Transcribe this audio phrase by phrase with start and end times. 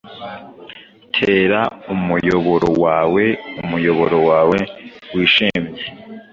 [1.15, 1.61] Tera
[1.93, 3.23] umuyoboro wawe,
[3.61, 4.57] umuyoboro wawe
[5.13, 5.81] wishimye;